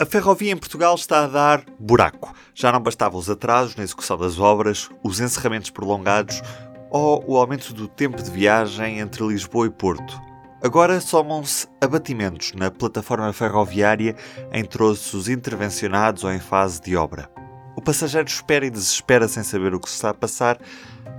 [0.00, 2.32] A ferrovia em Portugal está a dar buraco.
[2.54, 6.40] Já não bastavam os atrasos na execução das obras, os encerramentos prolongados
[6.88, 10.20] ou o aumento do tempo de viagem entre Lisboa e Porto.
[10.62, 14.14] Agora somam-se abatimentos na plataforma ferroviária
[14.52, 17.28] em troços intervencionados ou em fase de obra.
[17.74, 20.60] O passageiro espera e desespera sem saber o que se está a passar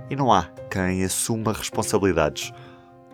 [0.08, 2.50] e não há quem assuma responsabilidades.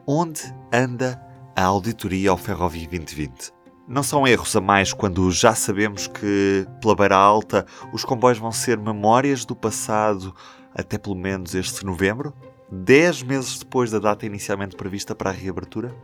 [0.07, 0.43] Onde
[0.73, 1.21] anda
[1.57, 3.56] a auditoria ao Ferrovia 2020?
[3.89, 8.51] Não são erros a mais quando já sabemos que, pela beira alta, os comboios vão
[8.51, 10.35] ser memórias do passado
[10.75, 12.35] até pelo menos este novembro?
[12.69, 15.95] Dez meses depois da data inicialmente prevista para a reabertura?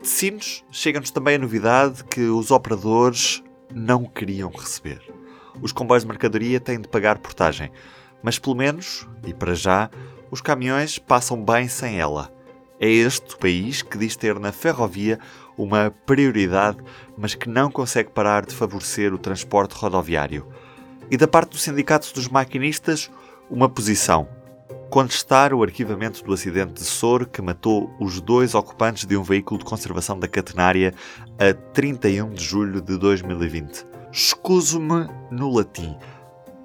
[0.00, 5.00] De Sinos, chega-nos também a novidade que os operadores não queriam receber.
[5.62, 7.70] Os comboios de mercadoria têm de pagar portagem,
[8.24, 9.88] mas pelo menos, e para já,
[10.32, 12.41] os caminhões passam bem sem ela.
[12.82, 15.20] É este o país que diz ter na ferrovia
[15.56, 16.78] uma prioridade,
[17.16, 20.48] mas que não consegue parar de favorecer o transporte rodoviário.
[21.08, 23.08] E da parte do Sindicato dos Maquinistas,
[23.48, 24.26] uma posição.
[24.90, 29.58] Contestar o arquivamento do acidente de Soro que matou os dois ocupantes de um veículo
[29.58, 30.92] de conservação da catenária
[31.38, 33.86] a 31 de julho de 2020.
[34.10, 35.96] Escuso-me no latim.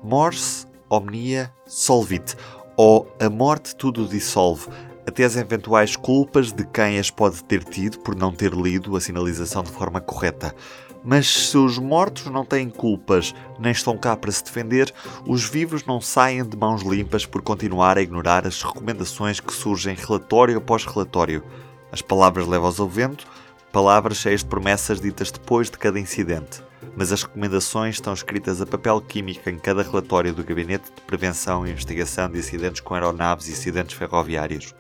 [0.03, 2.35] Mors omnia solvit,
[2.75, 4.67] ou a morte tudo dissolve,
[5.07, 8.99] até as eventuais culpas de quem as pode ter tido por não ter lido a
[8.99, 10.53] sinalização de forma correta.
[11.01, 14.93] Mas se os mortos não têm culpas nem estão cá para se defender,
[15.25, 19.95] os vivos não saem de mãos limpas por continuar a ignorar as recomendações que surgem
[19.95, 21.41] relatório após relatório.
[21.89, 23.25] As palavras levam-os ao vento,
[23.71, 26.61] palavras cheias de promessas ditas depois de cada incidente.
[26.97, 31.65] Mas as recomendações estão escritas a papel químico em cada relatório do Gabinete de Prevenção
[31.65, 34.75] e Investigação de Acidentes com Aeronaves e Acidentes Ferroviários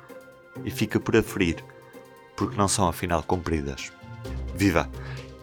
[0.63, 1.63] e fica por aferir,
[2.35, 3.91] porque não são afinal cumpridas.
[4.55, 4.89] Viva!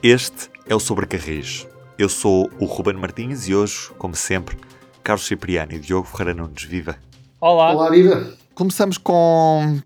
[0.02, 1.66] Este é o Sobrecarris.
[1.98, 4.56] Eu sou o Ruben Martins e hoje, como sempre,
[5.02, 6.64] Carlos Cipriano e Diogo Ferreira Nunes.
[6.64, 6.96] Viva!
[7.40, 7.72] Olá!
[7.72, 8.34] Olá, viva!
[8.54, 9.80] Começamos com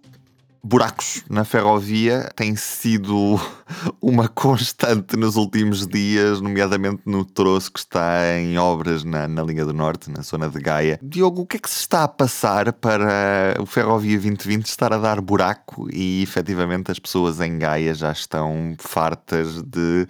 [0.69, 3.41] buracos na ferrovia tem sido
[4.03, 9.65] uma constante nos últimos dias, nomeadamente no troço que está em obras na, na linha
[9.65, 11.01] do Norte, na zona de Gaia.
[11.03, 14.99] Diogo, o que é que se está a passar para o Ferrovia 2020 estar a
[14.99, 20.07] dar buraco e efetivamente as pessoas em Gaia já estão fartas de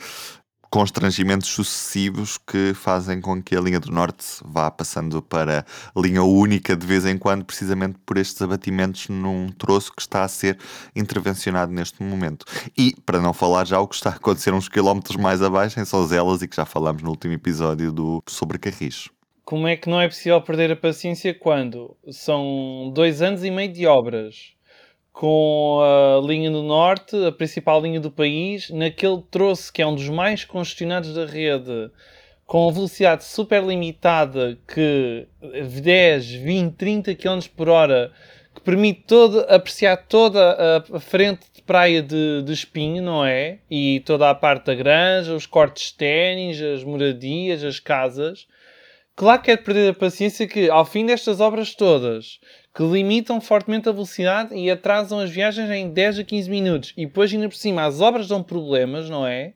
[0.71, 5.65] constrangimentos sucessivos que fazem com que a linha do Norte vá passando para
[5.97, 10.29] linha única de vez em quando, precisamente por estes abatimentos num troço que está a
[10.29, 10.59] ser
[10.95, 12.45] intervencionado neste momento.
[12.77, 15.85] E, para não falar já o que está a acontecer uns quilómetros mais abaixo, em
[15.85, 19.09] Sozelas, e que já falámos no último episódio do Sobre Carris.
[19.45, 23.73] Como é que não é possível perder a paciência quando são dois anos e meio
[23.73, 24.58] de obras?
[25.19, 29.93] Com a linha do norte, a principal linha do país, naquele troço que é um
[29.93, 31.91] dos mais congestionados da rede,
[32.47, 35.27] com a velocidade super limitada que
[35.83, 38.13] 10, 20, 30 km por hora,
[38.55, 43.59] que permite todo, apreciar toda a frente de praia de, de Espinho, não é?
[43.69, 48.47] E toda a parte da granja, os cortes ténis, as moradias, as casas.
[49.19, 52.39] Claro que é de perder a paciência que, ao fim destas obras todas,
[52.73, 56.95] que limitam fortemente a velocidade e atrasam as viagens em 10 a 15 minutos.
[56.97, 59.55] E depois, ainda por cima, as obras dão problemas, não é?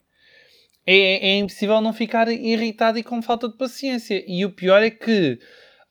[0.84, 4.24] É, é impossível não ficar irritado e com falta de paciência.
[4.26, 5.38] E o pior é que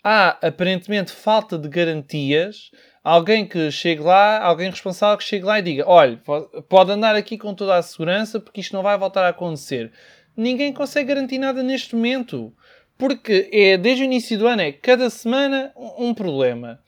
[0.03, 2.71] há aparentemente falta de garantias.
[3.01, 6.21] Alguém que chegue lá, alguém responsável que chegue lá e diga: olha,
[6.67, 9.93] pode andar aqui com toda a segurança porque isto não vai voltar a acontecer.
[10.35, 12.53] Ninguém consegue garantir nada neste momento.
[13.01, 16.79] Porque é desde o início do ano, é cada semana um problema.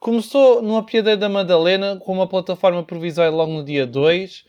[0.00, 4.44] Começou no Apiadeiro da Madalena com uma plataforma provisória logo no dia 2.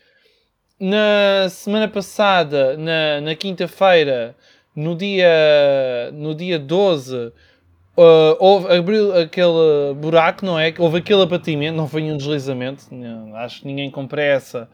[0.80, 4.34] Na semana passada, na, na quinta-feira,
[4.74, 7.32] no dia, no dia 12, uh,
[8.40, 10.74] houve, abriu aquele buraco, não é?
[10.76, 14.68] Houve aquele abatimento, não foi nenhum deslizamento, não, acho que ninguém com pressa,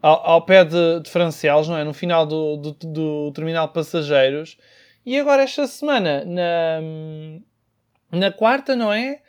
[0.00, 1.84] ao, ao pé de, de Francelos, não é?
[1.84, 4.56] No final do, do, do terminal passageiros.
[5.04, 6.80] E agora esta semana, na,
[8.10, 9.20] na quarta, não é?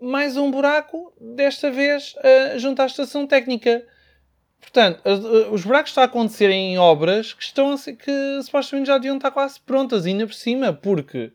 [0.00, 3.84] mais um buraco, desta vez uh, junto à estação técnica.
[4.60, 8.96] Portanto, uh, os buracos estão a acontecer em obras que, estão ser, que supostamente já
[8.96, 11.32] deviam estar quase prontas, ainda por cima, porque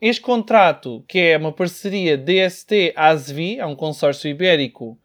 [0.00, 4.98] este contrato, que é uma parceria DST-ASVI, é um consórcio ibérico,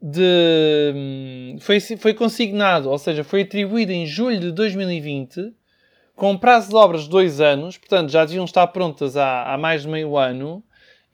[0.00, 5.54] de, hum, foi, foi consignado, ou seja, foi atribuído em julho de 2020,
[6.14, 9.82] com prazo de obras de dois anos, portanto já deviam estar prontas há, há mais
[9.82, 10.62] de meio ano,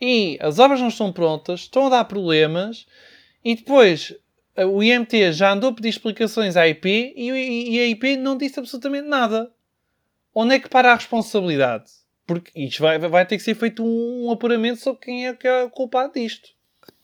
[0.01, 2.87] e as obras não estão prontas, estão a dar problemas,
[3.45, 4.15] e depois
[4.57, 8.59] eh, o IMT já andou a pedir explicações à IP e, a IP não disse
[8.59, 9.51] absolutamente nada.
[10.35, 11.91] onde é que para a responsabilidade?
[12.27, 15.65] Porque isto vai, vai ter que ser feito um apuramento sobre quem é que é
[15.65, 16.51] o culpado disto.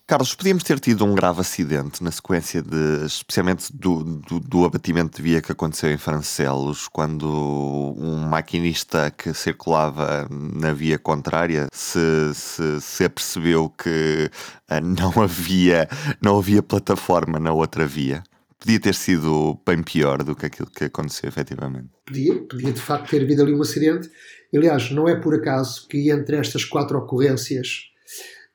[0.09, 5.17] Carlos, podíamos ter tido um grave acidente na sequência de, especialmente do, do, do, abatimento
[5.17, 7.27] de via que aconteceu em Francelos, quando
[7.99, 14.31] um maquinista que circulava na via contrária se, se, se apercebeu que
[14.69, 15.89] eh, não havia,
[16.23, 18.23] não havia plataforma na outra via.
[18.61, 21.89] Podia ter sido bem pior do que aquilo que aconteceu efetivamente.
[22.07, 24.09] Podia, podia de facto ter havido ali um acidente.
[24.55, 27.91] Aliás, não é por acaso que entre estas quatro ocorrências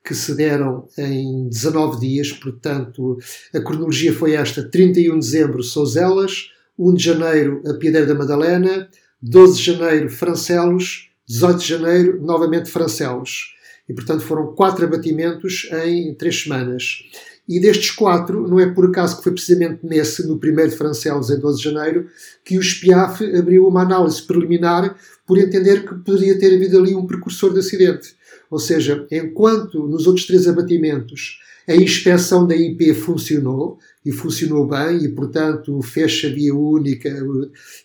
[0.04, 3.18] que se deram em 19 dias, portanto,
[3.54, 8.90] a cronologia foi esta: 31 de dezembro, Souzelas, 1 de janeiro, a Piedeira da Madalena,
[9.22, 13.56] 12 de janeiro, Francelos, 18 de janeiro, novamente Francelos.
[13.88, 17.04] E, portanto, foram quatro abatimentos em três semanas.
[17.48, 21.30] E destes quatro, não é por acaso que foi precisamente nesse, no primeiro de Francelos,
[21.30, 22.08] em 12 de janeiro,
[22.46, 24.96] que o SPIAF abriu uma análise preliminar
[25.26, 28.16] por entender que poderia ter havido ali um precursor de acidente.
[28.52, 35.04] Ou seja, enquanto nos outros três abatimentos a inspeção da IP funcionou e funcionou bem
[35.04, 37.10] e, portanto, fecha a via única,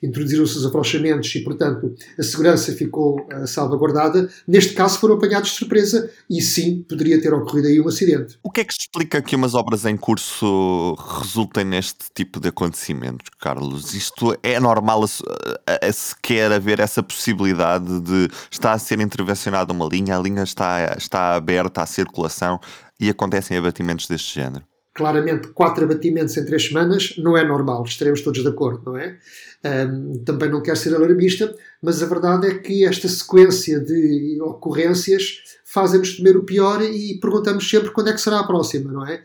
[0.02, 4.28] introduziram-se os afrouxamentos e, portanto, a segurança ficou uh, salvaguardada.
[4.48, 8.38] Neste caso foram apanhados de surpresa e sim, poderia ter ocorrido aí um acidente.
[8.42, 13.28] O que é que explica que umas obras em curso resultem neste tipo de acontecimentos,
[13.38, 13.92] Carlos?
[13.92, 19.86] Isto é normal a, a, sequer haver essa possibilidade de estar a ser intervencionada uma
[19.86, 22.58] linha, a linha está, está aberta à circulação,
[22.98, 24.64] e acontecem abatimentos deste género?
[24.96, 29.18] Claramente, quatro abatimentos em três semanas não é normal, estaremos todos de acordo, não é?
[29.62, 35.42] Um, também não quero ser alarmista, mas a verdade é que esta sequência de ocorrências
[35.66, 39.22] fazem-nos temer o pior e perguntamos sempre quando é que será a próxima, não é?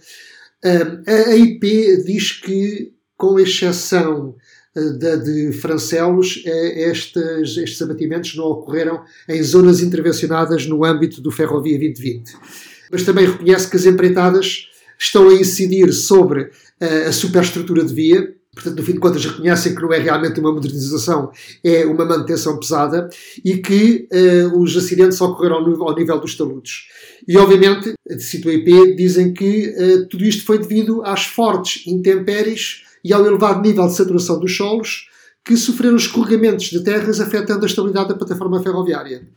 [0.65, 4.35] Um, a IP diz que, com exceção
[4.75, 11.21] eh, da de Francelos, eh, estes, estes abatimentos não ocorreram em zonas intervencionadas no âmbito
[11.21, 14.67] do Ferrovia 2020 mas também reconhece que as empreitadas
[14.99, 19.73] estão a incidir sobre uh, a superestrutura de via, portanto, no fim de contas, reconhecem
[19.73, 21.31] que não é realmente uma modernização,
[21.63, 23.09] é uma manutenção pesada
[23.43, 26.87] e que uh, os acidentes ocorreram ao, ao nível dos taludes.
[27.27, 32.83] E, obviamente, cito a IP, dizem que uh, tudo isto foi devido às fortes intempéries
[33.03, 35.09] e ao elevado nível de saturação dos solos
[35.43, 39.27] que sofreram escorregamentos de terras afetando a estabilidade da plataforma ferroviária.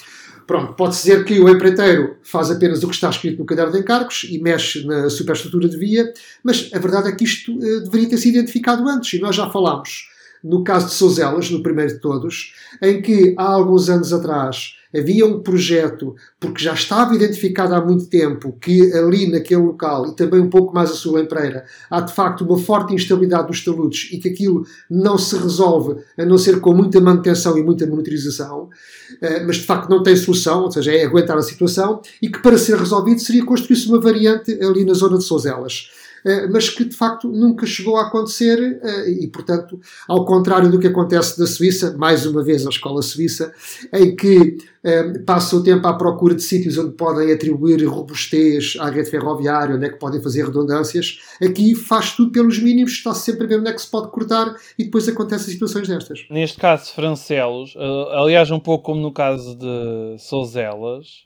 [0.46, 3.78] Pronto, pode-se dizer que o empreiteiro faz apenas o que está escrito no caderno de
[3.78, 6.12] encargos e mexe na superestrutura de via,
[6.42, 9.48] mas a verdade é que isto uh, deveria ter sido identificado antes, e nós já
[9.50, 10.08] falámos
[10.44, 12.52] no caso de Souzelas, no primeiro de todos,
[12.82, 18.06] em que há alguns anos atrás havia um projeto, porque já estava identificado há muito
[18.06, 22.14] tempo que ali naquele local e também um pouco mais a sua empreira há de
[22.14, 26.60] facto uma forte instabilidade dos taludes e que aquilo não se resolve a não ser
[26.60, 28.68] com muita manutenção e muita monitorização,
[29.20, 32.40] eh, mas de facto não tem solução, ou seja, é aguentar a situação e que
[32.40, 35.90] para ser resolvido seria construir-se uma variante ali na zona de Souzelas.
[36.24, 39.78] Eh, mas que de facto nunca chegou a acontecer eh, e, portanto,
[40.08, 43.52] ao contrário do que acontece na Suíça, mais uma vez a escola suíça,
[43.92, 48.88] em que eh, passa o tempo à procura de sítios onde podem atribuir robustez à
[48.88, 53.44] rede ferroviária, onde é que podem fazer redundâncias, aqui faz tudo pelos mínimos, está sempre
[53.44, 56.24] a ver onde é que se pode cortar e depois acontecem situações destas.
[56.30, 57.74] Neste caso, Francelos,
[58.12, 61.24] aliás, um pouco como no caso de Souzelas,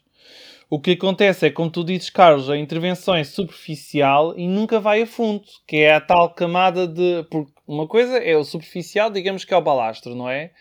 [0.69, 5.01] o que acontece é, como tu dizes, Carlos, a intervenção é superficial e nunca vai
[5.01, 7.25] a fundo, que é a tal camada de.
[7.31, 10.51] Porque uma coisa é o superficial, digamos que é o balastro, não é?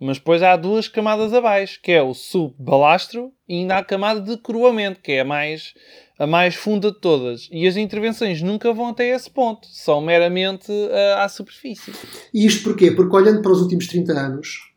[0.00, 4.20] Mas depois há duas camadas abaixo, que é o subbalastro e ainda há a camada
[4.20, 5.74] de coroamento, que é a mais,
[6.18, 7.48] a mais funda de todas.
[7.50, 11.92] E as intervenções nunca vão até esse ponto, são meramente uh, à superfície.
[12.32, 12.92] E isto porquê?
[12.92, 14.72] Porque olhando para os últimos 30 anos,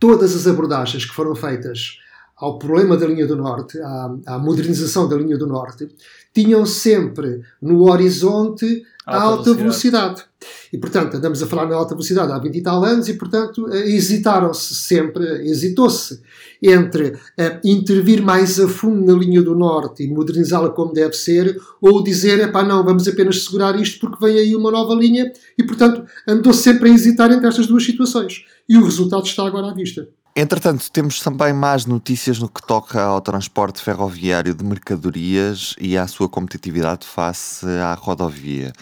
[0.00, 1.98] todas as abordagens que foram feitas
[2.40, 5.88] ao problema da linha do Norte, à, à modernização da linha do Norte,
[6.32, 9.60] tinham sempre no horizonte a alta, velocidade.
[9.62, 10.24] velocidade.
[10.72, 13.68] E, portanto, andamos a falar na alta velocidade há 20 e tal anos e, portanto,
[13.68, 16.22] eh, hesitaram-se sempre, hesitou-se
[16.62, 21.60] entre uh, intervir mais a fundo na linha do Norte e modernizá-la como deve ser,
[21.80, 25.30] ou dizer, é pá, não, vamos apenas segurar isto porque vem aí uma nova linha
[25.58, 28.44] e, portanto, andou sempre a hesitar entre estas duas situações.
[28.68, 30.08] E o resultado está agora à vista.
[30.34, 36.06] Entretanto, temos também mais notícias no que toca ao transporte ferroviário de mercadorias e à
[36.06, 38.72] sua competitividade face à rodovia.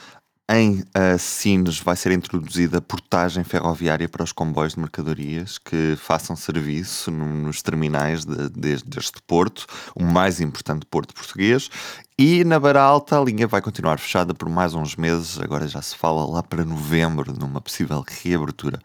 [0.50, 6.35] Em uh, Sines vai ser introduzida portagem ferroviária para os comboios de mercadorias que façam
[6.35, 11.71] serviço no, nos terminais de, de, deste porto, o mais importante porto português.
[12.19, 15.83] E na Beira Alta a linha vai continuar fechada por mais uns meses, agora já
[15.83, 18.78] se fala lá para novembro, numa possível reabertura.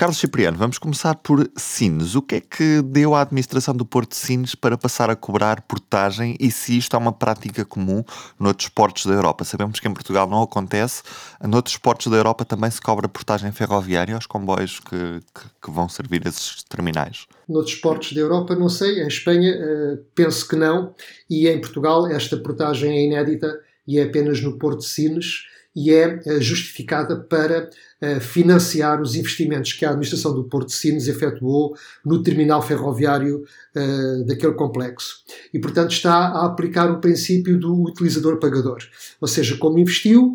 [0.00, 2.14] Carlos Cipriano, vamos começar por Sines.
[2.14, 5.60] O que é que deu à administração do Porto de Sines para passar a cobrar
[5.60, 8.02] portagem e se isto é uma prática comum
[8.38, 9.44] noutros portos da Europa?
[9.44, 11.02] Sabemos que em Portugal não acontece,
[11.46, 15.86] noutros portos da Europa também se cobra portagem ferroviária aos comboios que, que, que vão
[15.86, 17.26] servir esses terminais?
[17.46, 19.02] Noutros portos da Europa, não sei.
[19.02, 20.94] Em Espanha, uh, penso que não.
[21.28, 23.54] E em Portugal, esta portagem é inédita
[23.86, 25.44] e é apenas no Porto de Sines
[25.80, 27.70] e é uh, justificada para
[28.02, 33.44] uh, financiar os investimentos que a administração do Porto de Sines efetuou no terminal ferroviário
[34.26, 35.22] daquele complexo.
[35.54, 38.78] E, portanto, está a aplicar o princípio do utilizador-pagador.
[39.20, 40.32] Ou seja, como investiu,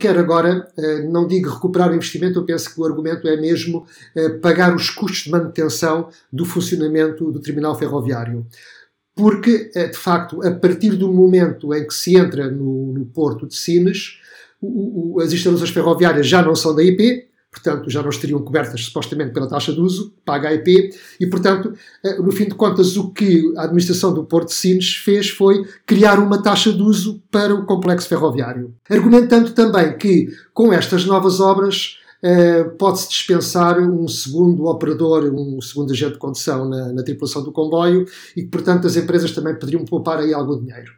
[0.00, 0.66] quer agora,
[1.10, 3.86] não digo recuperar o investimento, eu penso que o argumento é mesmo
[4.40, 8.46] pagar os custos de manutenção do funcionamento do terminal ferroviário.
[9.14, 13.46] Porque, eh, de facto, a partir do momento em que se entra no, no porto
[13.46, 14.18] de Sines,
[14.62, 18.84] o, o, as instalações ferroviárias já não são da IP, portanto já não estariam cobertas
[18.84, 20.90] supostamente pela taxa de uso, paga a IP,
[21.20, 24.94] e portanto, eh, no fim de contas, o que a administração do Porto de Sines
[24.96, 28.74] fez foi criar uma taxa de uso para o complexo ferroviário.
[28.88, 35.92] Argumentando também que com estas novas obras eh, pode-se dispensar um segundo operador, um segundo
[35.92, 39.84] agente de condução na, na tripulação do comboio e que, portanto, as empresas também poderiam
[39.84, 40.92] poupar aí algum dinheiro.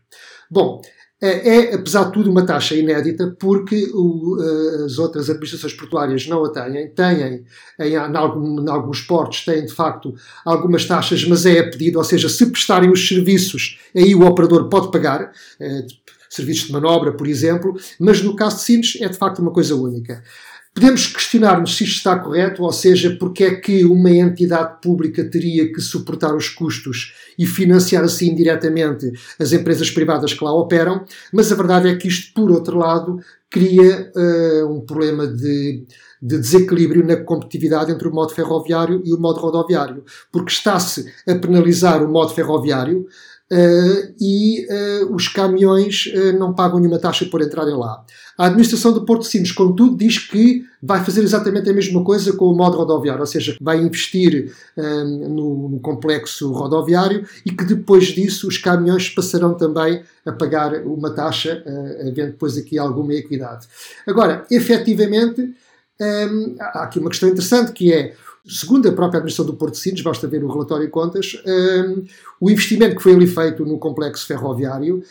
[0.50, 0.83] Bom,
[1.23, 6.26] é, é, apesar de tudo, uma taxa inédita, porque o, eh, as outras administrações portuárias
[6.26, 6.88] não a têm.
[6.88, 7.44] Têm,
[7.80, 12.04] em, algum, em, alguns portos, têm de facto algumas taxas, mas é a pedido, ou
[12.04, 15.87] seja, se prestarem os serviços, aí o operador pode pagar, eh,
[16.28, 19.75] serviços de manobra, por exemplo, mas no caso de Sines é de facto uma coisa
[19.76, 20.23] única.
[20.74, 25.72] Podemos questionar-nos se isto está correto, ou seja, porque é que uma entidade pública teria
[25.72, 31.52] que suportar os custos e financiar assim diretamente as empresas privadas que lá operam, mas
[31.52, 35.86] a verdade é que isto, por outro lado, cria uh, um problema de,
[36.20, 40.02] de, desequilíbrio na competitividade entre o modo ferroviário e o modo rodoviário,
[40.32, 43.06] porque está-se a penalizar o modo ferroviário
[43.52, 48.02] Uh, e uh, os caminhões uh, não pagam nenhuma taxa por entrarem lá.
[48.38, 52.32] A administração do Porto de Sines, contudo, diz que vai fazer exatamente a mesma coisa
[52.32, 58.06] com o modo rodoviário, ou seja, vai investir no, no, complexo rodoviário e que depois
[58.06, 61.62] disso os caminhões passarão também a pagar uma taxa,
[62.00, 63.68] havendo depois aqui alguma equidade.
[64.04, 65.54] Agora, efetivamente,
[66.00, 68.14] um, há aqui uma questão interessante que é
[68.46, 72.04] Segundo a própria administração do Porto de Sines, basta ver o relatório de contas, um,
[72.38, 75.02] o investimento que foi ali feito no complexo ferroviário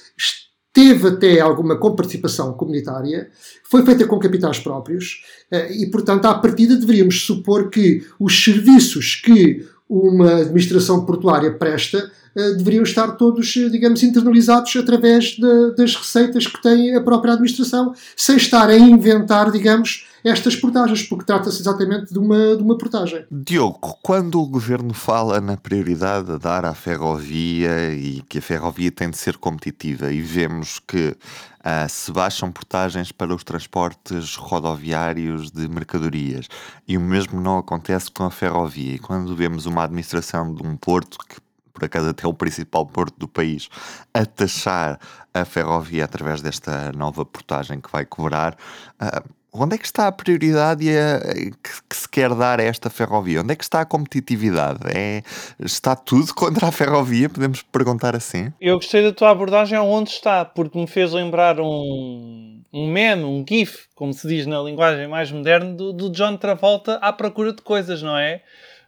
[0.71, 3.29] teve até alguma comparticipação comunitária,
[3.63, 9.15] foi feita com capitais próprios uh, e, portanto, à partida deveríamos supor que os serviços
[9.15, 16.45] que uma administração portuária presta uh, deveriam estar todos, digamos, internalizados através de, das receitas
[16.45, 22.13] que tem a própria administração, sem estar a inventar, digamos, estas portagens, porque trata-se exatamente
[22.13, 23.25] de uma, de uma portagem.
[23.31, 28.91] Diogo, quando o governo fala na prioridade a dar à ferrovia e que a ferrovia
[28.91, 35.51] tem de ser competitiva e vemos que uh, se baixam portagens para os transportes rodoviários
[35.51, 36.47] de mercadorias
[36.87, 40.77] e o mesmo não acontece com a ferrovia, e quando vemos uma administração de um
[40.77, 41.41] porto que
[41.73, 43.67] por acaso até o principal porto do país,
[44.13, 44.99] a taxar
[45.33, 48.55] a ferrovia através desta nova portagem que vai cobrar.
[49.01, 52.89] Uh, onde é que está a prioridade a, que, que, se quer dar a esta
[52.89, 53.41] ferrovia?
[53.41, 54.79] Onde é que está a competitividade?
[54.93, 55.21] É,
[55.59, 57.29] está tudo contra a ferrovia?
[57.29, 58.51] Podemos perguntar assim?
[58.59, 63.45] Eu gostei da tua abordagem onde está, porque me fez lembrar um, um meme, um
[63.47, 67.61] gif, como se diz na linguagem mais moderna, do, do John Travolta à procura de
[67.61, 68.41] coisas, não é?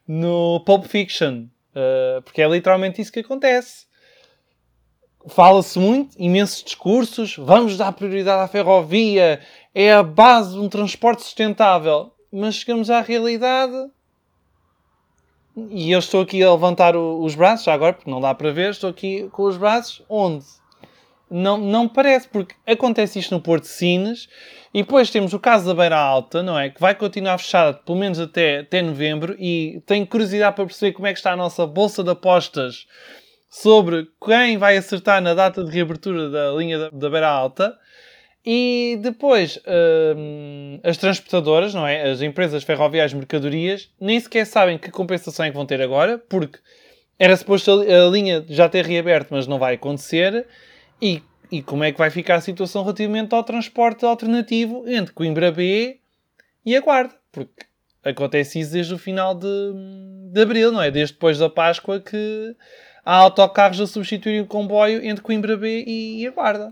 [0.08, 1.46] No Pulp Fiction.
[1.76, 3.86] Uh, porque é literalmente isso que acontece.
[5.28, 9.42] Fala-se muito, imensos discursos, vamos dar prioridade à ferrovia,
[9.76, 12.12] é a base de um transporte sustentável.
[12.32, 13.76] Mas chegamos à realidade
[15.70, 18.52] e eu estou aqui a levantar o, os braços, já agora, porque não dá para
[18.52, 20.46] ver, estou aqui com os braços onde?
[21.30, 24.28] Não, não parece, porque acontece isto no Porto de Sines
[24.74, 26.70] e depois temos o caso da Beira Alta, não é?
[26.70, 31.08] Que vai continuar fechada pelo menos até, até novembro e tenho curiosidade para perceber como
[31.08, 32.86] é que está a nossa bolsa de apostas
[33.50, 37.76] sobre quem vai acertar na data de reabertura da linha da, da Beira Alta.
[38.46, 39.60] E depois,
[40.16, 42.12] hum, as transportadoras, não é?
[42.12, 46.60] As empresas ferroviárias mercadorias, nem sequer sabem que compensação é que vão ter agora, porque
[47.18, 50.46] era suposto a, linha já ter reaberto, mas não vai acontecer.
[51.02, 55.52] E, e como é que vai ficar a situação relativamente ao transporte alternativo entre Coimbra
[55.52, 55.98] B
[56.64, 57.16] e a Guarda?
[57.32, 57.66] Porque
[58.04, 59.48] acontece isso desde o final de,
[60.32, 60.92] de abril, não é?
[60.92, 62.56] Desde depois da Páscoa que
[63.04, 66.72] há autocarros a substituir o comboio entre Coimbra B e a Guarda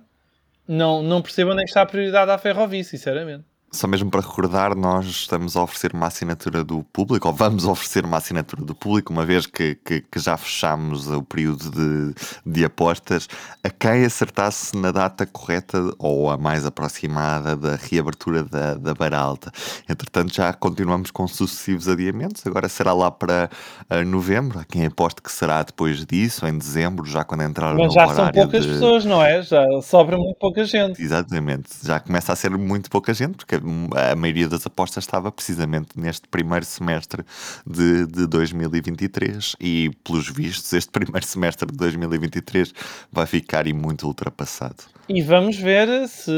[0.73, 3.45] não, não percebo onde é que está a prioridade à ferrovia, sinceramente.
[3.73, 8.05] Só mesmo para recordar, nós estamos a oferecer uma assinatura do público, ou vamos oferecer
[8.05, 12.13] uma assinatura do público, uma vez que, que, que já fechamos o período de,
[12.45, 13.27] de apostas,
[13.63, 19.17] a quem acertasse na data correta ou a mais aproximada da reabertura da, da Beira
[19.17, 19.51] Alta.
[19.89, 23.49] Entretanto, já continuamos com sucessivos adiamentos, agora será lá para
[23.89, 27.87] uh, novembro, há quem aposte que será depois disso, em dezembro, já quando entrar Mas
[27.87, 28.73] no já são poucas de...
[28.73, 29.41] pessoas, não é?
[29.41, 31.01] Já sobra muito pouca gente.
[31.01, 33.62] Exatamente, já começa a ser muito pouca gente, porque
[33.95, 37.23] a maioria das apostas estava precisamente neste primeiro semestre
[37.65, 42.73] de, de 2023 e, pelos vistos, este primeiro semestre de 2023
[43.11, 44.93] vai ficar e muito ultrapassado.
[45.07, 46.31] E vamos ver se,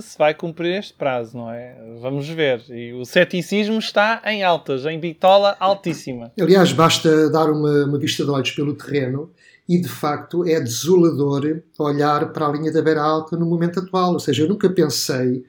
[0.00, 1.76] se vai cumprir este prazo, não é?
[2.00, 2.62] Vamos ver.
[2.70, 6.30] E o ceticismo está em altas, em bitola altíssima.
[6.40, 9.30] Aliás, basta dar uma, uma vista de olhos pelo terreno
[9.68, 14.12] e de facto é desolador olhar para a linha da beira alta no momento atual.
[14.12, 15.44] Ou seja, eu nunca pensei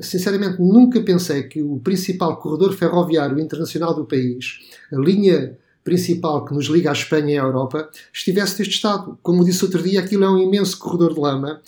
[0.00, 4.60] sinceramente, nunca pensei que o principal corredor ferroviário internacional do país,
[4.92, 9.18] a linha principal que nos liga à Espanha e à Europa, estivesse neste estado.
[9.22, 11.62] Como disse outro dia, aquilo é um imenso corredor de lama.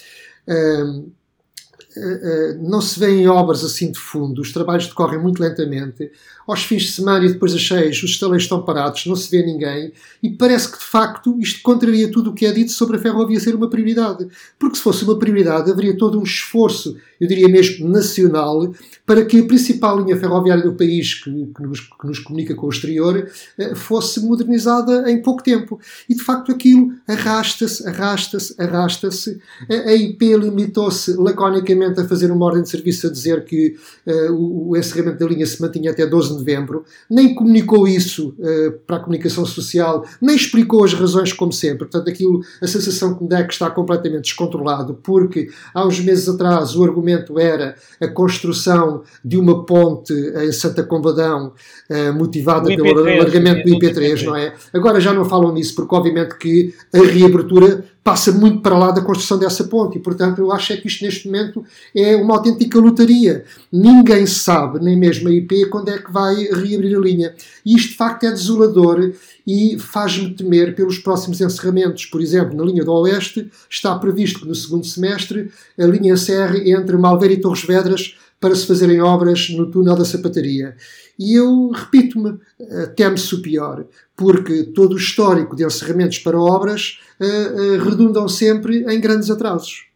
[2.60, 6.10] Não se vêem obras assim de fundo, os trabalhos decorrem muito lentamente.
[6.46, 9.44] Aos fins de semana e depois das cheias, os estaleiros estão parados, não se vê
[9.44, 13.00] ninguém, e parece que de facto isto contraria tudo o que é dito sobre a
[13.00, 14.26] ferrovia ser uma prioridade.
[14.58, 18.72] Porque se fosse uma prioridade, haveria todo um esforço eu diria mesmo nacional,
[19.04, 22.66] para que a principal linha ferroviária do país, que, que, nos, que nos, comunica com
[22.66, 23.28] o exterior,
[23.58, 25.80] eh, fosse modernizada em pouco tempo.
[26.08, 29.40] E de facto aquilo arrasta-se, arrasta-se, arrasta-se.
[29.68, 33.76] A IP limitou-se laconicamente a fazer uma ordem de serviço a dizer que
[34.06, 38.34] uh, o, o, encerramento da linha se mantinha até 12 de novembro, nem comunicou isso
[38.38, 41.88] uh, para a comunicação social, nem explicou as razões, como sempre.
[41.88, 46.00] Portanto, aquilo, a sensação que me dá é que está completamente descontrolado, porque há uns
[46.00, 51.52] meses atrás o argumento era a construção de uma ponte em Santa Combadão,
[51.88, 54.54] eh, motivada pelo alargamento do IP3, não é?
[54.72, 59.02] Agora já não falam nisso, porque obviamente que a reabertura passa muito para lá da
[59.02, 61.62] construção dessa ponte e, portanto, eu acho é que isto neste momento
[61.94, 63.44] é uma autêntica lotaria.
[63.70, 67.34] Ninguém sabe, nem mesmo a IP, quando é que vai reabrir a linha.
[67.66, 69.12] E isto, de facto, é desolador
[69.46, 72.06] e faz-me temer pelos próximos encerramentos.
[72.06, 76.72] Por exemplo, na linha do Oeste está previsto que no segundo semestre a linha encerre
[76.72, 80.76] entre Malveira e Torres Vedras para se fazerem obras no túnel da sapataria.
[81.18, 83.84] E eu repito-me, eh, teme-se o pior,
[84.16, 89.86] porque todo o histórico de encerramentos para obras uh, uh, redundam sempre em grandes atrasos.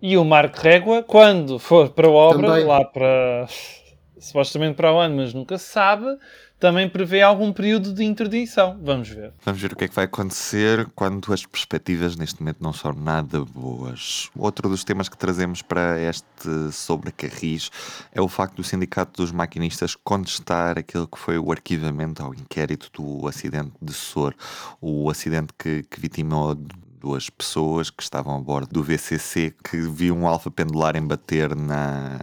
[0.00, 2.64] E o Marco Régua, quando for para a obra, Também.
[2.64, 3.48] lá para
[4.20, 6.06] supostamente para o ano, mas nunca se sabe,
[6.58, 8.78] também prevê algum período de interdição.
[8.82, 9.32] Vamos ver.
[9.44, 12.92] Vamos ver o que é que vai acontecer quando as perspectivas neste momento não são
[12.92, 14.28] nada boas.
[14.36, 17.70] Outro dos temas que trazemos para este sobre Carris
[18.12, 22.90] é o facto do Sindicato dos Maquinistas contestar aquilo que foi o arquivamento ao inquérito
[22.92, 24.34] do acidente de Sor,
[24.80, 26.56] o acidente que, que vitimou
[27.00, 32.18] duas pessoas que estavam a bordo do VCC que viam um alfa pendular embater na,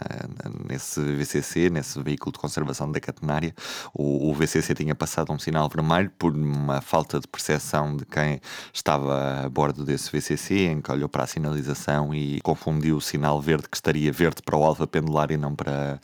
[0.70, 3.54] nesse VCC, nesse veículo de conservação da catenária.
[3.94, 8.42] O, o, VCC tinha passado um sinal vermelho por uma falta de percepção de quem
[8.74, 13.42] estava a bordo desse VCC, em que olhou para a sinalização e confundiu o sinal
[13.42, 16.00] verde que estaria verde para o alfa pendular e não para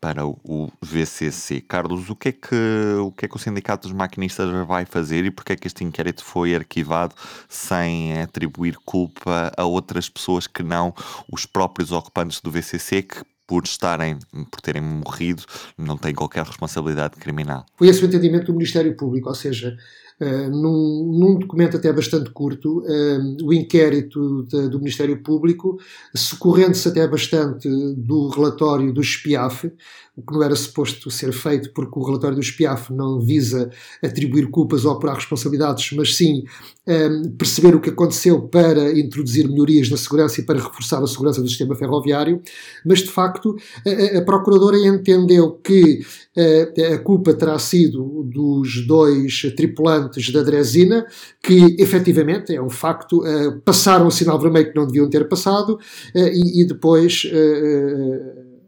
[0.00, 1.60] para o VCC.
[1.60, 5.24] Carlos, o que, é que, o que é que o Sindicato dos Maquinistas vai fazer
[5.24, 7.14] e porque é que este inquérito foi arquivado
[7.48, 10.94] sem atribuir culpa a outras pessoas que não
[11.30, 14.16] os próprios ocupantes do VCC que por estarem,
[14.48, 15.42] por terem morrido,
[15.76, 17.66] não têm qualquer responsabilidade criminal.
[17.76, 19.76] Foi esse o entendimento do Ministério Público, ou seja,
[20.20, 25.78] Uh, num, num, documento até bastante curto, uh, o inquérito de, do Ministério Público,
[26.14, 29.72] socorrendo-se até bastante do relatório do SPIAF,
[30.20, 33.70] o que não era suposto ser feito, porque o relatório do SPIAF não visa
[34.02, 36.44] atribuir culpas ou apurar responsabilidades, mas sim
[36.86, 41.06] um, ehm, perceber o que aconteceu para introduzir melhorias na segurança e para reforçar a
[41.06, 42.42] segurança do sistema ferroviário.
[42.84, 43.56] Mas, de facto,
[43.86, 46.00] a, a Procuradora entendeu que
[46.36, 51.06] uh, a culpa terá sido dos dois tripulantes da Dresina,
[51.42, 55.74] que efetivamente é um facto, uh, passaram o sinal vermelho que não deviam ter passado
[55.74, 57.24] uh, e, e, depois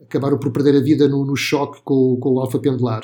[0.03, 3.03] acabaram por perder a vida no, no choque com, com o alfa pendular.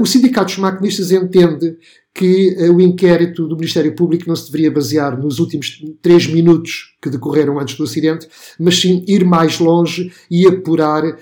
[0.00, 1.76] O Sindicato dos Maquinistas entende
[2.18, 6.96] que uh, o inquérito do Ministério Público não se deveria basear nos últimos três minutos
[7.00, 8.28] que decorreram antes do acidente,
[8.58, 11.16] mas sim ir mais longe e apurar uh,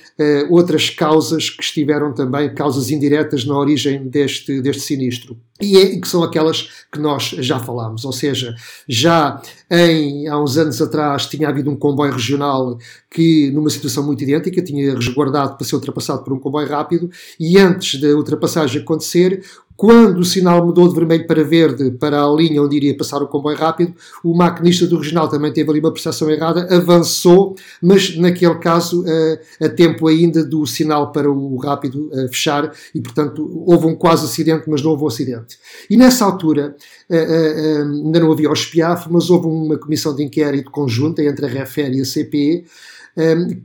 [0.49, 5.37] outras causas que estiveram também, causas indiretas na origem deste, deste sinistro.
[5.61, 8.55] E é, que são aquelas que nós já falámos, ou seja,
[8.87, 12.79] já em, há uns anos atrás tinha havido um comboio regional
[13.11, 17.59] que, numa situação muito idêntica, tinha resguardado para ser ultrapassado por um comboio rápido e
[17.59, 19.43] antes da ultrapassagem acontecer,
[19.77, 23.27] quando o sinal mudou de vermelho para verde para a linha onde iria passar o
[23.27, 28.55] comboio rápido, o maquinista do regional também teve ali uma percepção errada, avançou, mas naquele
[28.55, 29.05] caso
[29.61, 34.65] a tempo ainda do sinal para o rápido fechar e, portanto, houve um quase acidente,
[34.69, 35.59] mas não houve um acidente.
[35.91, 36.75] E nessa altura
[37.11, 41.93] ainda não havia o SPIAF, mas houve uma comissão de inquérito conjunta entre a REFER
[41.93, 42.65] e a CPE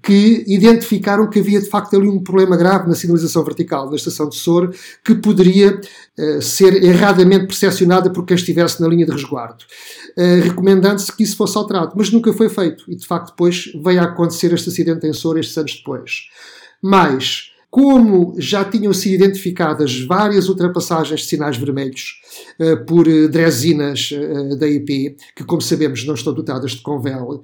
[0.02, 4.30] que identificaram que havia de facto ali um problema grave na sinalização vertical da estação
[4.30, 5.80] de Sor que poderia
[6.18, 9.66] eh, ser erradamente percepcionada por quem estivesse na linha de resguardo,
[10.18, 14.00] eh, recomendando-se que isso fosse alterado, mas nunca foi feito e de facto depois veio
[14.00, 16.30] a acontecer este acidente em Sor estes anos depois.
[16.82, 22.22] Mas como já tinham sido identificadas várias ultrapassagens de sinais vermelhos
[22.88, 27.42] por uh, drezinas uh, da IP, que, como sabemos, não estão dotadas de Convel,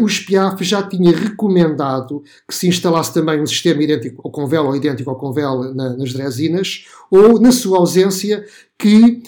[0.00, 4.76] o SPIAF já tinha recomendado que se instalasse também um sistema idêntico ao Convel ou
[4.76, 8.44] idêntico ao Convel na, nas drezinas, ou, na sua ausência,
[8.78, 9.22] que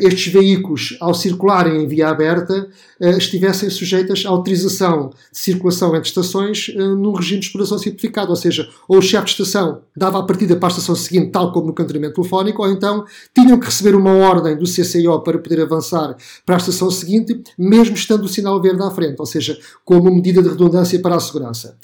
[0.00, 2.68] estes veículos, ao circularem em via aberta,
[3.00, 8.68] estivessem sujeitas à autorização de circulação entre estações num regime de exploração simplificado, ou seja,
[8.88, 11.72] ou o chefe de estação dava a partida para a estação seguinte, tal como no
[11.72, 16.56] cantonamento telefónico, ou então tinham que receber uma ordem do CCIO para poder avançar para
[16.56, 20.48] a estação seguinte, mesmo estando o sinal verde à frente, ou seja, como medida de
[20.48, 21.76] redundância para a segurança.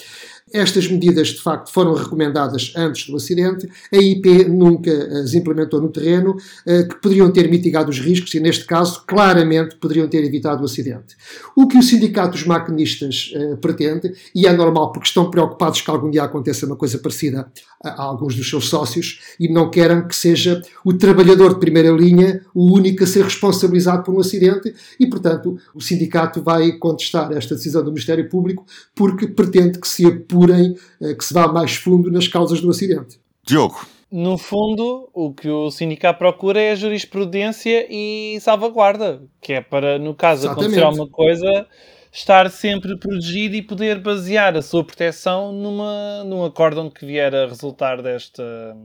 [0.52, 3.68] Estas medidas, de facto, foram recomendadas antes do acidente.
[3.92, 6.36] A IP nunca as implementou no terreno,
[6.66, 10.64] eh, que poderiam ter mitigado os riscos e, neste caso, claramente poderiam ter evitado o
[10.64, 11.16] acidente.
[11.56, 15.90] O que o Sindicato dos Maquinistas eh, pretende, e é normal porque estão preocupados que
[15.90, 17.50] algum dia aconteça uma coisa parecida
[17.82, 22.42] a alguns dos seus sócios e não querem que seja o trabalhador de primeira linha
[22.54, 27.54] o único a ser responsabilizado por um acidente e, portanto, o sindicato vai contestar esta
[27.54, 32.10] decisão do Ministério Público porque pretende que se apurem, eh, que se vá mais fundo
[32.10, 33.18] nas causas do acidente.
[33.44, 33.86] Diogo.
[34.10, 39.98] No fundo, o que o sindicato procura é a jurisprudência e salvaguarda, que é para,
[39.98, 40.64] no caso, Exatamente.
[40.66, 41.66] acontecer alguma coisa
[42.12, 47.46] estar sempre protegido e poder basear a sua proteção numa, num acórdão que vier a
[47.46, 48.76] resultar desta,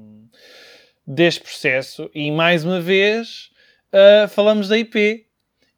[1.06, 2.10] deste processo.
[2.14, 3.50] E mais uma vez
[3.92, 5.26] uh, falamos da IP.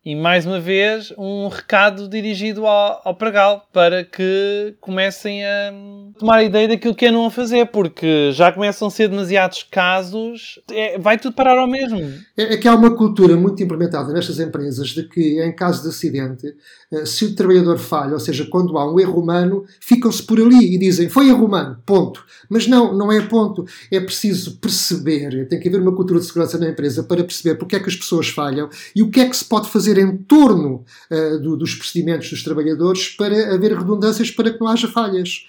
[0.07, 5.73] E mais uma vez um recado dirigido ao, ao Pragal para que comecem a
[6.17, 10.61] tomar a ideia daquilo que não a fazer, porque já começam a ser demasiados casos,
[10.71, 11.99] é, vai tudo parar ao mesmo.
[12.37, 15.89] É, é, que há uma cultura muito implementada nestas empresas de que, em caso de
[15.89, 16.55] acidente,
[17.06, 20.78] se o trabalhador falha, ou seja, quando há um erro humano, ficam-se por ali e
[20.78, 22.23] dizem foi erro humano, ponto.
[22.50, 23.65] Mas não, não é ponto.
[23.91, 27.76] É preciso perceber, tem que haver uma cultura de segurança na empresa para perceber porque
[27.76, 30.86] é que as pessoas falham e o que é que se pode fazer em torno
[31.12, 35.45] uh, do, dos procedimentos dos trabalhadores para haver redundâncias para que não haja falhas.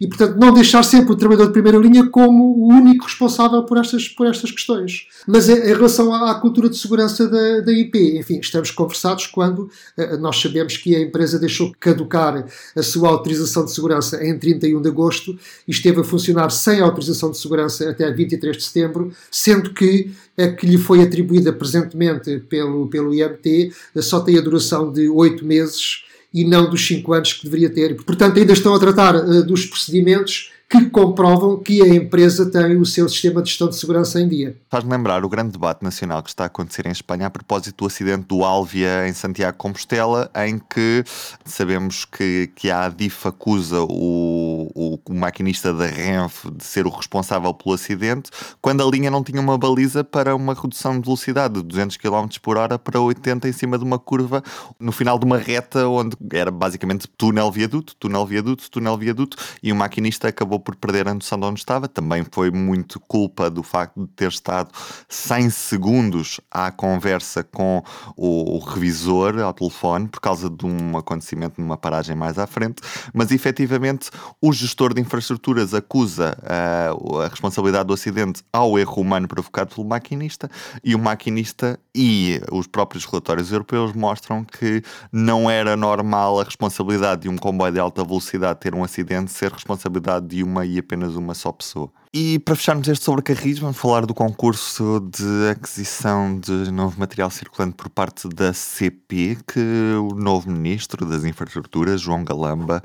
[0.00, 3.78] E, portanto, não deixar sempre o trabalhador de primeira linha como o único responsável por
[3.78, 5.06] estas, por estas questões.
[5.26, 9.70] Mas em, relação à, à, cultura de segurança da, da IP, enfim, estamos conversados quando
[9.96, 14.80] uh, nós sabemos que a empresa deixou caducar a sua autorização de segurança em 31
[14.80, 19.72] de agosto e esteve a funcionar sem autorização de segurança até 23 de setembro, sendo
[19.72, 25.08] que a que lhe foi atribuída presentemente pelo, pelo IMT só tem a duração de
[25.08, 27.94] 8 meses e não dos 5 anos que deveria ter.
[28.02, 32.84] Portanto, ainda estão a tratar uh, dos procedimentos que comprovam que a empresa tem o
[32.84, 34.56] seu sistema de gestão de segurança em dia.
[34.68, 37.86] Faz-me lembrar o grande debate nacional que está a acontecer em Espanha a propósito do
[37.86, 41.04] acidente do Alvia em Santiago Compostela, em que
[41.44, 46.90] sabemos que, que a ADIF acusa o, o, o maquinista da Renfe de ser o
[46.90, 51.54] responsável pelo acidente, quando a linha não tinha uma baliza para uma redução de velocidade
[51.54, 54.42] de 200 km por hora para 80 em cima de uma curva,
[54.80, 60.63] no final de uma reta onde era basicamente túnel-viaduto, túnel-viaduto, túnel-viaduto, e o maquinista acabou
[60.64, 61.86] por perder a noção de onde estava.
[61.86, 64.70] Também foi muito culpa do facto de ter estado
[65.08, 67.82] 100 segundos à conversa com
[68.16, 72.82] o, o revisor ao telefone por causa de um acontecimento numa paragem mais à frente.
[73.12, 79.28] Mas efetivamente o gestor de infraestruturas acusa uh, a responsabilidade do acidente ao erro humano
[79.28, 80.50] provocado pelo maquinista
[80.82, 87.22] e o maquinista e os próprios relatórios europeus mostram que não era normal a responsabilidade
[87.22, 91.16] de um comboio de alta velocidade ter um acidente ser responsabilidade de uma e apenas
[91.16, 91.90] uma só pessoa.
[92.12, 97.28] E para fecharmos este sobre Carris, vamos falar do concurso de aquisição de novo material
[97.30, 99.60] circulante por parte da CP, que
[99.98, 102.80] o novo ministro das Infraestruturas, João Galamba,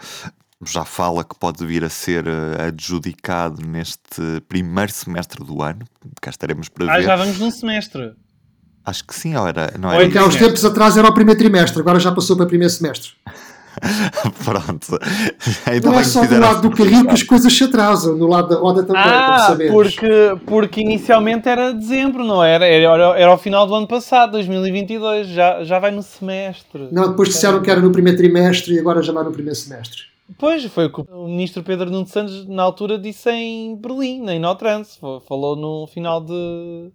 [0.66, 5.86] já fala que pode vir a ser eh, adjudicado neste primeiro semestre do ano.
[6.22, 6.92] Cá estaremos para ver.
[6.92, 8.14] Ah, já vamos num semestre.
[8.84, 10.04] Acho que sim, ou era, não era?
[10.04, 12.74] Porque há uns tempos atrás era o primeiro trimestre, agora já passou para o primeiro
[12.74, 13.12] semestre.
[14.44, 15.00] Pronto.
[15.74, 18.50] Então não é só do lado do carrinho que as coisas se atrasam, no lado
[18.50, 20.08] da roda também, ah, Porque,
[20.46, 22.66] porque inicialmente era dezembro, não era?
[22.66, 26.90] Era, era ao final do ano passado, 2022, já, já vai no semestre.
[26.92, 30.10] Não, depois disseram que era no primeiro trimestre e agora já vai no primeiro semestre.
[30.38, 34.40] Pois, foi o que o ministro Pedro Nuno Santos na altura disse em Berlim, em
[34.40, 35.00] Notrans.
[35.28, 36.92] Falou no final de,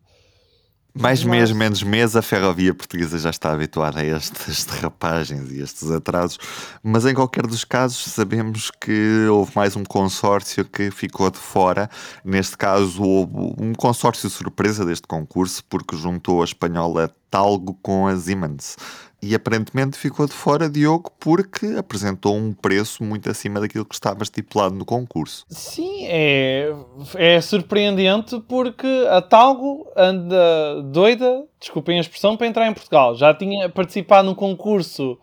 [0.96, 5.90] mais mês, menos mês, a ferrovia portuguesa já está habituada a estas derrapagens e estes
[5.90, 6.38] atrasos,
[6.82, 11.90] mas em qualquer dos casos sabemos que houve mais um consórcio que ficou de fora.
[12.24, 18.16] Neste caso, houve um consórcio surpresa deste concurso, porque juntou a espanhola Talgo com a
[18.16, 18.76] Siemens
[19.24, 24.22] e aparentemente ficou de fora Diogo porque apresentou um preço muito acima daquilo que estava
[24.22, 25.46] estipulado no concurso.
[25.48, 26.70] Sim, é,
[27.14, 33.14] é surpreendente porque a Talgo anda doida, desculpem a expressão, para entrar em Portugal.
[33.16, 35.18] Já tinha participado no concurso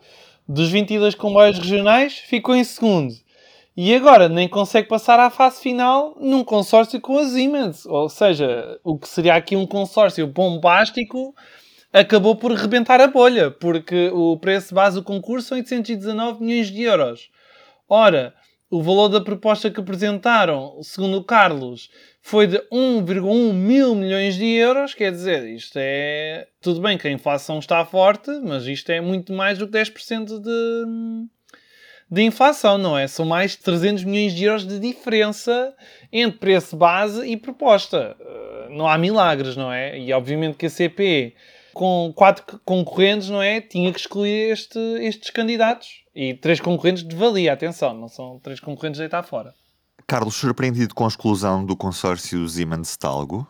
[0.48, 3.14] dos 22 comboios regionais, ficou em segundo.
[3.76, 7.86] E agora nem consegue passar à fase final num consórcio com a Siemens.
[7.86, 11.34] Ou seja, o que seria aqui um consórcio bombástico
[11.92, 16.82] acabou por rebentar a bolha, porque o preço base do concurso são 819 milhões de
[16.82, 17.30] euros.
[17.88, 18.34] Ora,
[18.70, 21.90] o valor da proposta que apresentaram, segundo o Carlos,
[22.22, 24.94] foi de 1,1 mil milhões de euros.
[24.94, 26.48] Quer dizer, isto é.
[26.58, 30.40] Tudo bem que a inflação está forte, mas isto é muito mais do que 10%
[30.40, 31.28] de,
[32.10, 33.06] de inflação, não é?
[33.06, 35.74] São mais de 300 milhões de euros de diferença
[36.10, 38.16] entre preço base e proposta.
[38.18, 39.98] Eh, não há milagres, não é?
[39.98, 41.34] E obviamente que a CP
[41.72, 43.60] com quatro concorrentes, não é?
[43.60, 46.02] Tinha que excluir este, estes candidatos.
[46.14, 49.54] E três concorrentes de valia, atenção, não são três concorrentes de deitar fora.
[50.06, 53.46] Carlos, surpreendido com a exclusão do consórcio Siemens-Talgo?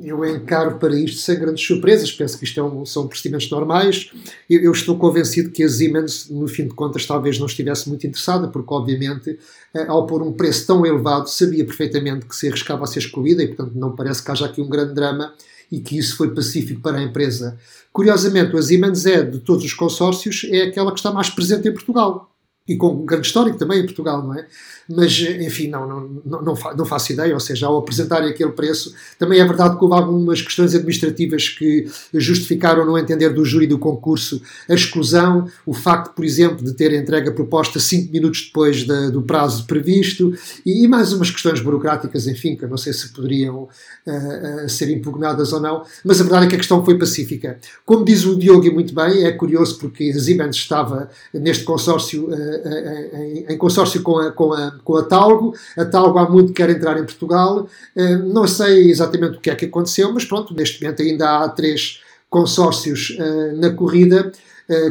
[0.00, 4.10] Eu encaro para isto sem grandes surpresas, penso que isto é um, são procedimentos normais.
[4.48, 8.06] Eu, eu, estou convencido que a Siemens, no fim de contas, talvez não estivesse muito
[8.06, 9.38] interessada, porque, obviamente,
[9.74, 13.42] eh, ao pôr um preço tão elevado, sabia perfeitamente que se arriscava a ser excluída
[13.42, 15.34] e, portanto, não parece que haja aqui um grande drama
[15.70, 17.58] e que isso foi pacífico para a empresa.
[17.92, 21.72] Curiosamente, a Siemens é, de todos os consórcios, é aquela que está mais presente em
[21.72, 22.32] Portugal.
[22.66, 24.46] E com um grande histórico também em Portugal, não é?
[24.88, 29.38] Mas enfim, não, não, não, não, faço ideia, ou seja, ao apresentarem aquele preço, também
[29.38, 34.40] é verdade que houve algumas questões administrativas que justificaram no entender do júri do concurso
[34.68, 39.10] a exclusão, o facto, por exemplo, de ter entregue a proposta cinco minutos depois da,
[39.10, 40.32] do prazo previsto
[40.64, 43.68] e, e, mais umas questões burocráticas, enfim, que eu não sei se poderiam
[44.06, 47.58] uh, uh, ser impugnadas ou não, mas a verdade é que a questão foi pacífica.
[47.84, 52.28] Como diz o Diogo e muito bem, é curioso porque a Siemens estava neste consórcio,
[52.28, 55.54] uh, em, em consórcio com a, com a com a Talgo.
[55.76, 57.68] A Talgo há muito quer entrar em Portugal.
[57.96, 61.48] Eh, não sei exatamente o que é que aconteceu, mas pronto, neste momento ainda há
[61.48, 64.32] três consórcios eh, na corrida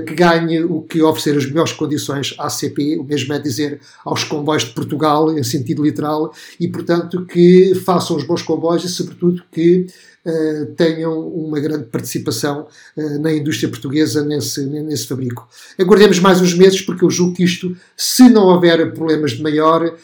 [0.07, 4.23] que ganhe o que oferecer as melhores condições à CP, o mesmo é dizer aos
[4.23, 9.43] comboios de Portugal, em sentido literal, e portanto que façam os bons comboios e sobretudo
[9.51, 9.85] que
[10.25, 15.47] uh, tenham uma grande participação uh, na indústria portuguesa nesse, nesse fabrico.
[15.79, 19.95] Aguardemos mais uns meses porque eu julgo que isto, se não houver problemas de maior,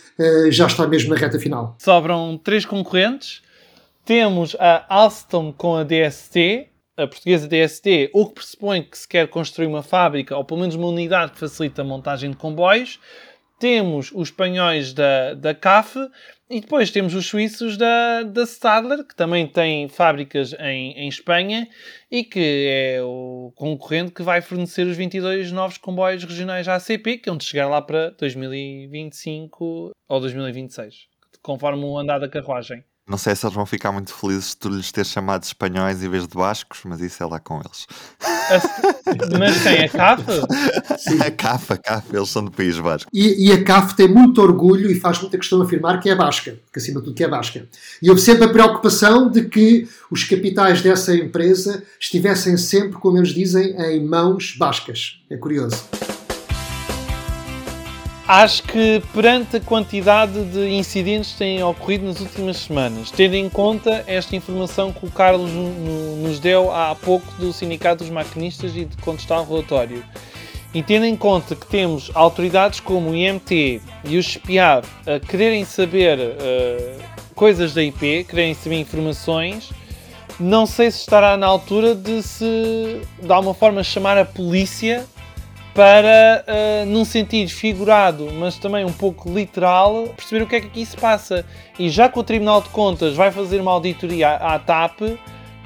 [0.49, 1.75] já está mesmo na reta final.
[1.79, 3.41] Sobram três concorrentes.
[4.05, 9.27] Temos a Alstom com a DST, a portuguesa DST, o que pressupõe que se quer
[9.27, 12.99] construir uma fábrica ou pelo menos uma unidade que facilita a montagem de comboios.
[13.59, 15.97] Temos os espanhóis da, da CAF
[16.49, 21.67] e depois temos os suíços da, da Stadler, que também tem fábricas em, em Espanha
[22.11, 27.29] e que é o concorrente que vai fornecer os 22 novos comboios regionais ACP, que
[27.29, 31.07] é onde chegar lá para 2025 ou 2026,
[31.41, 32.83] conforme o andar da carruagem.
[33.05, 36.09] Não sei se eles vão ficar muito felizes de tu lhes ter chamado espanhóis em
[36.09, 37.85] vez de bascos, mas isso é lá com eles.
[39.37, 40.23] Mas tem a CAF?
[40.97, 41.19] Sim.
[41.23, 43.09] A CAF, a CAF, eles são do País Basco.
[43.13, 46.15] E, e, a CAF tem muito orgulho e faz muita questão de afirmar que é
[46.15, 47.67] basca, que acima de tudo que é basca.
[48.01, 53.29] E houve sempre a preocupação de que os capitais dessa empresa estivessem sempre, como eles
[53.29, 55.21] dizem, em mãos bascas.
[55.29, 55.83] É curioso.
[58.35, 63.47] Acho que perante a quantidade de incidentes que têm ocorrido nas últimas semanas, tendo em
[63.47, 68.85] conta esta informação que o Carlos nos deu há pouco do Sindicato dos Maquinistas e
[68.85, 70.03] de contestar o relatório,
[70.73, 75.63] E tendo em conta que temos autoridades como o IMT e o SPIAV a quererem
[75.63, 77.03] saber uh,
[77.35, 79.69] coisas da IP, quererem saber informações,
[80.39, 85.05] não sei se estará na altura de se, de alguma forma, chamar a polícia
[85.73, 90.67] para, uh, num sentido figurado, mas também um pouco literal, perceber o que é que
[90.67, 91.45] aqui se passa.
[91.79, 95.01] E já que o Tribunal de Contas vai fazer uma auditoria à, à TAP,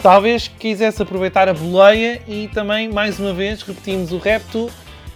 [0.02, 4.70] talvez quisesse aproveitar a boleia e também, mais uma vez, repetimos o repto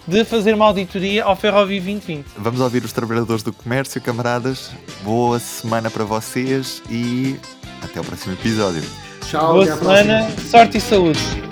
[0.06, 2.26] de fazer uma auditoria ao Ferrovia 2020.
[2.36, 4.72] Vamos ouvir os trabalhadores do comércio, camaradas.
[5.02, 7.38] Boa semana para vocês e
[7.82, 8.82] até o próximo episódio.
[9.30, 11.51] Tchau, Boa semana, sorte e saúde.